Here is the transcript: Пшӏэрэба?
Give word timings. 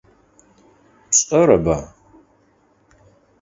Пшӏэрэба? 1.09 1.77